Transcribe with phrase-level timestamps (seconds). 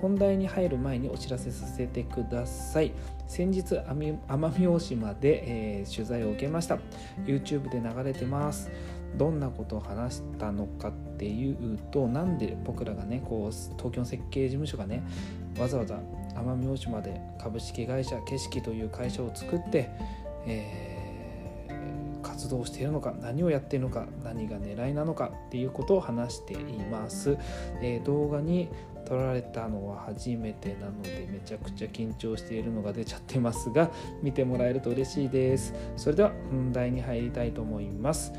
[0.00, 2.92] 本題に入る前にお知らせさせてください。
[3.26, 6.78] 先日奄美大島で、えー、取材を受けました。
[7.24, 8.70] YouTube で流れてます。
[9.16, 15.02] どんなことを話したのかっていうとなんで僕らがねこう東京の設計事務所がね
[15.58, 15.98] わざわざ
[16.34, 19.90] 奄美大島で株式会社景色という会社を作って、
[20.46, 27.36] えー、活動しているのか何をやっているのか何が狙いなのかっていうことを話しています、
[27.80, 28.68] えー、動画に
[29.08, 33.90] 撮られたのは初めてなのでめちゃくちゃ緊張しているのが出ちゃってますが
[34.22, 35.72] 見てもらえると嬉しいです。
[35.96, 38.32] それでは本題に入りたいと思います。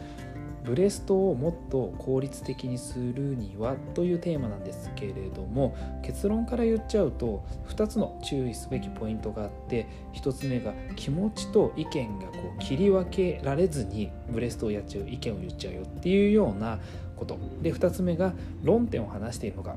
[0.64, 15.10] ブレストをもっと効率的にするにはというテーマなんですけれども結論から言っちゃうと2つの注意すべきポイントがあって1つ目が気持ちと意見がこう切り分けられずにブレストをやっちゃう。
[15.10, 16.78] 意見を言っちゃうよっていうような
[17.16, 19.76] ことで2つ目が論点を話しているのか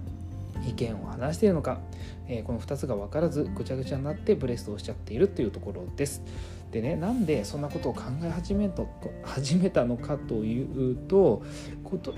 [0.67, 1.81] 意見を話しているのか、
[2.29, 6.23] えー、この2つが分からずぐちゃぐちゃになってブレストをしちゃっているというところです。
[6.71, 8.83] でねなんでそんなことを考え始めた
[9.23, 11.43] 始めたのかというと
[11.85, 12.15] こと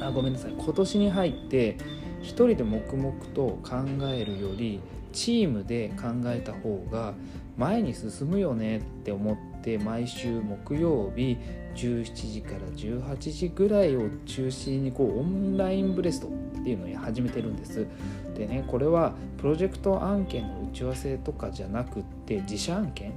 [0.00, 1.76] あごめんなさい今年に入って
[2.22, 4.80] 一人で黙々と考えるより
[5.12, 7.14] チームで考えた方が
[7.56, 11.36] 前に進むよねって思って毎週木曜日
[11.74, 16.30] 17時から18時ぐらいを中心にこうオンラインブレストっ
[16.64, 17.86] ていうのを始めてるんです。
[18.34, 23.12] でねこれはプロジェクト案件の打ち合わせとかじゃなくって自社案件？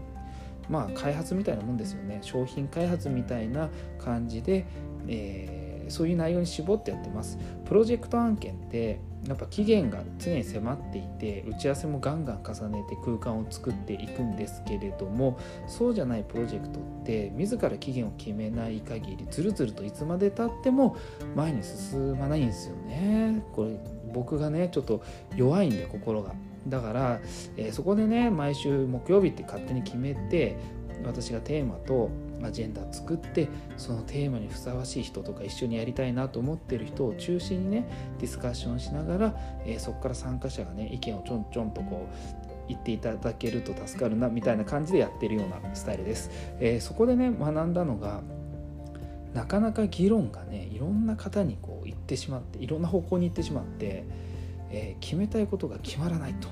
[0.70, 2.20] まあ開発みたいなもんですよね。
[2.22, 3.70] 商品開発みたいな
[4.00, 4.66] 感じで、
[5.08, 7.38] えー、そういう内容に絞ってやってます。
[7.66, 20.98] プロジェクト案件ってやっぱ期限が常に迫っていて打ち合わせもガンガン重ねて空間を作っていくんですけれどもそうじゃないプロジェクトって自ら期限を決めない限りずるずるといつまでたっても
[21.36, 23.44] 前に進まないんですよね。
[23.54, 23.78] これ
[24.12, 25.04] 僕がねちょっと
[25.36, 26.34] 弱いんで心が。
[26.68, 27.20] だから、
[27.58, 30.58] えー、そこでね毎週木曜日って勝手に決めて
[31.06, 32.10] 私がテーマと
[32.44, 37.88] アジェンダ作ってそのテーマにふさわしい人とか一緒にやりたいなと思ってる人を中心にね
[38.20, 39.36] ディスカッションしながら、
[39.66, 46.32] えー、そこから参加者がね意見をちょんちょんとこう言っていただけると助かるなみたいな感じでやってるようなスタイルです。
[46.60, 48.22] えー、そこでね学んだのが
[49.34, 54.04] なかなか議論がねいろんな方にこう言ってしまっていろんな方向に行ってしまって、
[54.70, 56.48] えー、決めたいことが決まらないと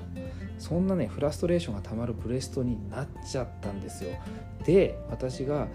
[0.60, 4.10] そんなねフラストレーションがたまるブレストになっちゃったんですよ。
[4.64, 5.66] で私が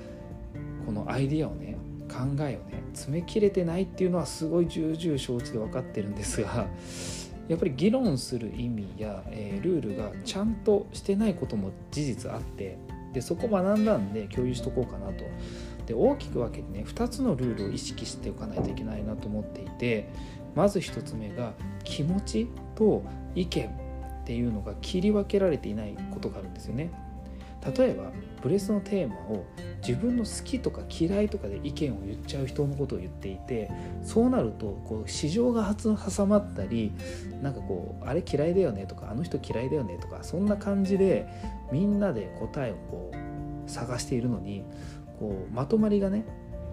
[0.85, 1.75] このアイディアをね
[2.07, 6.68] 考えをね詰めきれてないっていうのはすごい重々承知で分かってるんですが
[7.50, 12.78] やっぱり議論する意味や、えー、ルールがちゃんとしてないことも事実あって
[13.12, 15.23] でそこ学んだんで共有しとこうかなと。
[15.88, 20.09] で大きく分けてね2つのルールを意識しておかないといけないなと思っていて
[20.56, 21.53] まず1つ目が
[21.84, 23.03] 気持ちと
[23.35, 23.84] 意見。
[24.25, 26.89] っていうのが切り分けられていないことがあるんですよね
[27.77, 29.45] 例えばブレスのテーマを
[29.87, 33.69] 自分の好きとか嫌いとかで意見を言っちゃう人のことを言っていて
[34.03, 36.91] そうなるとこう市場が挟まったり
[37.43, 41.27] なんかこうあれ嫌いだよねとかあの人嫌いだよねとかそんな感じで
[41.71, 44.63] みんなで答えをこう探しているのに
[45.19, 46.25] こうまとまりがね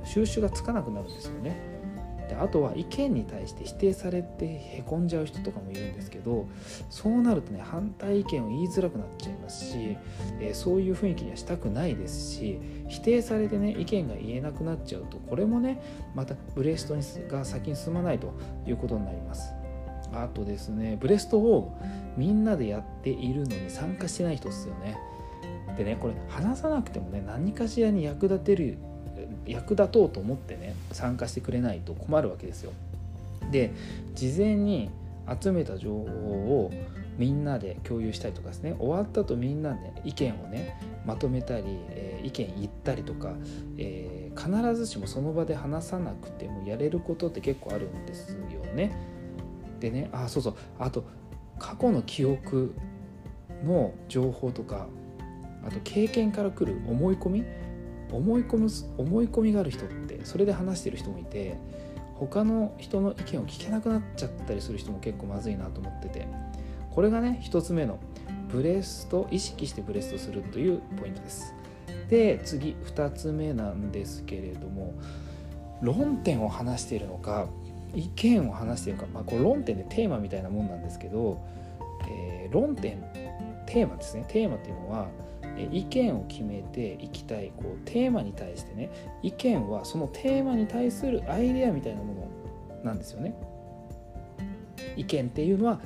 [0.05, 1.82] 収集がつかなくなるんですよね。
[2.33, 6.49] であとは意見に対して否定されてへこんじゃう人とかもいるんですけど
[6.89, 9.99] そうなるとね反対意見を言いづらくなっちゃいますし、
[10.41, 15.83] えー、そういう雰囲気にはしたくないですし否定されてね意見が言えなくなっちゃうとこれもね
[16.15, 16.95] またブレスト
[17.29, 18.33] が先に進まないと
[18.67, 19.53] いうことになります。
[20.15, 21.75] あとですねブレストを
[22.19, 24.99] みんなでやっているのに参加してない人ですよね。
[25.77, 28.79] でねこれ話さなくてもね何かしらに役立てる
[29.47, 32.73] 役立とうと思ってね参加してくれないと困るわけですよ。
[33.51, 33.73] で
[34.15, 34.91] 事前に
[35.41, 36.71] 集めた情報を
[37.19, 43.35] みんなで共有したりとかですね終わったとみんなで意見をねまとめたり、えー、意見言ったりとか、
[43.77, 48.97] えー、必ずしもその場で話さなくてもやれることって結構あるんですよね。
[49.81, 51.05] でねあそうそうあと
[51.59, 52.75] 過去の記憶
[53.65, 54.87] の情報とか
[55.65, 57.45] あと経験からくる思い込み
[58.13, 58.69] 思い込む
[58.99, 61.57] 思い込みがある人ってそれで話してる人もいて
[62.15, 66.29] 他の人の意見を聞けなくなっちゃったりする人も結構まずいなと思ってて
[66.91, 67.99] これがね1つ目の
[68.51, 71.55] ブレスト意識してブレストするというポイントです。
[72.09, 74.93] で次2つ目なんですけれども
[75.81, 77.49] 論点を話しているのか
[77.95, 81.43] 意見を話しているのか、まあ、これ論点でテーマみたいなもんなんですけど、
[82.09, 83.03] えー、論点
[83.67, 84.25] テーマですね。
[84.29, 85.09] テーマっていうのは
[85.59, 88.91] 意見を決めていきたいこうテーマに対してね。
[89.23, 92.29] 意見はそのテーマに対するアイデアみたいなもの
[92.85, 93.35] なんですよね。
[94.97, 95.81] 意見っていうのは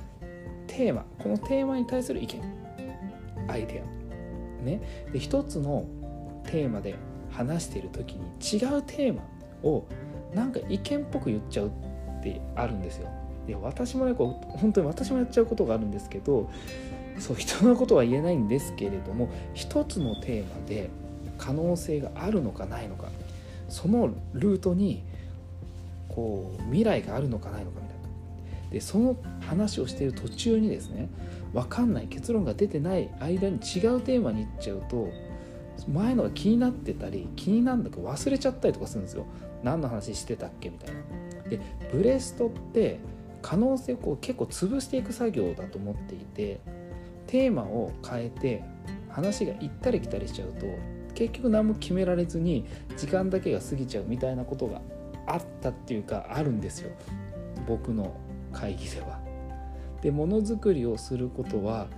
[0.66, 1.04] テーマ。
[1.18, 2.42] このテーマに対する意見。
[3.48, 4.64] アイデア。
[4.64, 4.80] ね。
[5.12, 5.84] で一つの
[6.44, 6.94] テーマで
[7.30, 9.22] 話している時に違うテーマ
[9.62, 9.86] を
[10.34, 13.08] なんか意見っぽく言っちゃうってあるんですよ。
[13.46, 16.50] で私もねこう本当に私もやっちゃうことがあるんですけど
[17.18, 20.90] そう人のことは言えないんですけれども一つのテーマで
[21.38, 23.08] 可能性があるのかないのか
[23.68, 25.02] そのルートに
[26.08, 28.70] こう未来があるのかないのかみたいな。
[28.70, 31.08] でその話をしている途中にですね
[31.52, 35.08] 分かんない結論が出てない間に違うテーマに行っちゃうと
[35.88, 39.26] 前のが気になってたり気になるんだけど忘れちゃったりとかするんですよ。
[39.62, 41.00] 何の話してたっけみたいな。
[41.48, 41.60] で
[41.92, 42.98] ブレストって
[43.42, 46.60] 可能性をこう結構潰していく作業だと思っていて
[47.26, 48.64] テーマを変えて
[49.08, 50.67] 話が行ったり来たりしちゃうと
[51.14, 54.82] 結局何も決められずに時間だけが過ぎちゃうみたいなことが
[55.26, 56.90] あったっていうかあるんですよ
[57.67, 58.14] 僕の
[58.52, 59.19] 会議では。
[60.02, 61.88] でものづくりをすることは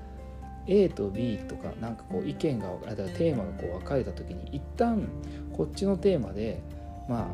[0.67, 5.09] A と B とかなんかこう意見がだからテーマがこう分かれた時に一旦
[5.53, 6.63] こっちのテーマで
[7.09, 7.27] まあ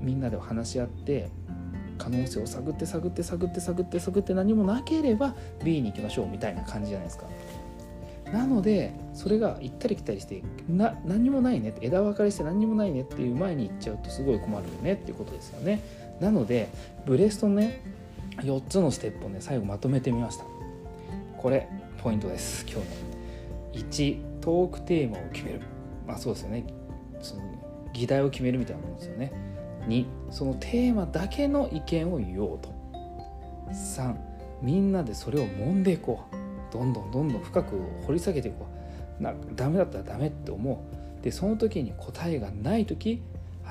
[0.00, 1.30] みんなで話し合って
[2.02, 7.26] 可能性を探って探って探って探って探って何もなければ B に行きましょうみたいな感じじゃないですか。
[8.32, 15.80] なのでそれが行ったり来たりしてな何もないねって枝分かれして何もないねっていう前に行っちゃうとすごい困るよねっていうことですよね。
[16.18, 16.70] なので
[17.06, 17.82] ブレストのね
[18.38, 20.44] 4つのステップをね最後まとめてみました。
[21.36, 21.68] これ
[22.02, 22.94] ポイントです今日の。
[23.74, 25.60] 1トークテーマを決める。
[26.06, 26.64] まあそうですよね。
[27.20, 27.42] その
[27.92, 29.51] 議題を決めるみたいなものですよね。
[29.86, 32.72] 2そのテーマだけの意見を言おうと。
[33.70, 34.14] 3
[34.60, 36.72] みんなでそれを揉んでいこう。
[36.72, 37.76] どんどんどんどん深く
[38.06, 38.66] 掘り下げていこ
[39.20, 39.22] う。
[39.22, 40.84] なダメだったらダメって思
[41.20, 41.22] う。
[41.22, 43.22] でその時に答えがない時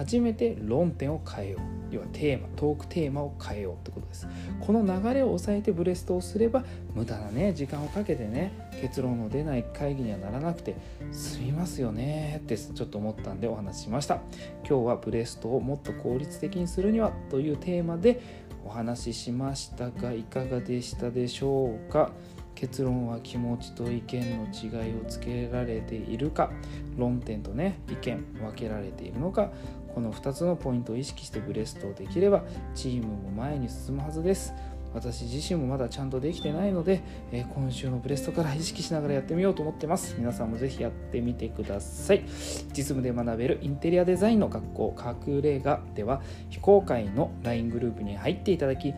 [0.02, 1.62] 初めて論点を変えよう。
[1.92, 4.28] 要はテーマトークテーマを変えようってことです。
[4.60, 6.64] この流れを抑えてブレストをすれば
[6.96, 8.52] 無駄なね時間をかけてね
[8.82, 10.76] 結論の出ない会議にはならなくて
[11.12, 14.22] 済みますよねってちょっと思ったんでお話ししました。
[14.68, 18.22] 今日はブレストをもっと効率的にするにはというテーマで
[18.66, 22.12] お話ししましたがいかがでしたでしょうか？
[22.54, 26.52] 結論は気持ちと意見の違いをつけられているか？
[26.96, 29.52] 論点とね意見分けられているのか？
[29.94, 32.44] この2つのポイントを意識してブレストをできれば
[32.76, 34.54] チームも前に進むはずです。
[34.94, 37.02] 私自身もまだちゃんとできてないので、
[37.32, 40.16] えー、今週のブレストから意識しながらやってみようと思ってます。
[40.18, 42.24] 皆さんもぜひやってみてください。
[42.76, 44.96] 実務で学べるインテリアデザインの学校
[45.28, 48.94] 隠れ家では非公開の LINE グループに入っていただき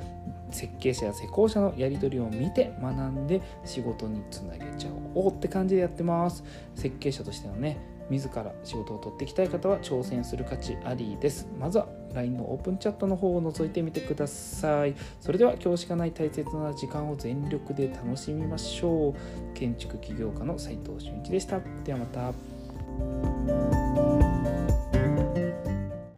[0.49, 6.43] 設計者や施工者のやり取りを見て学んで仕事につなげちゃおうって感じでやってます。
[6.75, 7.77] 設計者としてのね
[8.09, 11.47] 自ら仕事を取っていきたい方は挑戦する価値ありです。
[11.59, 14.95] まずは LINE のオープンチャットの方を覗いてみてください。
[15.19, 19.13] それでは今日しかない大切な時間を全力で楽しみましょう。
[19.53, 21.59] 建築起業家の斉藤俊一でした。
[21.83, 24.22] ではまた。